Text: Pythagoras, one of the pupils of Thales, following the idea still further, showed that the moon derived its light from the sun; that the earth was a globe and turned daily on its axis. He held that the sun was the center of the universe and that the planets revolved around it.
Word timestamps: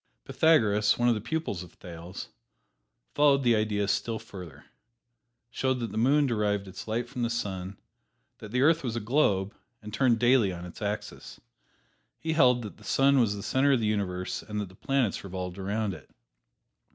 Pythagoras, 0.25 0.97
one 0.97 1.09
of 1.09 1.13
the 1.13 1.21
pupils 1.21 1.61
of 1.61 1.73
Thales, 1.73 2.29
following 3.13 3.43
the 3.43 3.55
idea 3.55 3.87
still 3.87 4.17
further, 4.17 4.65
showed 5.51 5.75
that 5.79 5.91
the 5.91 5.97
moon 5.99 6.25
derived 6.25 6.67
its 6.67 6.87
light 6.87 7.07
from 7.07 7.21
the 7.21 7.29
sun; 7.29 7.77
that 8.39 8.49
the 8.49 8.63
earth 8.63 8.83
was 8.83 8.95
a 8.95 8.99
globe 8.99 9.53
and 9.79 9.93
turned 9.93 10.17
daily 10.17 10.51
on 10.51 10.65
its 10.65 10.81
axis. 10.81 11.39
He 12.17 12.33
held 12.33 12.63
that 12.63 12.77
the 12.77 12.83
sun 12.83 13.19
was 13.19 13.35
the 13.35 13.43
center 13.43 13.73
of 13.73 13.79
the 13.79 13.85
universe 13.85 14.41
and 14.41 14.59
that 14.59 14.69
the 14.69 14.75
planets 14.75 15.23
revolved 15.23 15.59
around 15.59 15.93
it. 15.93 16.09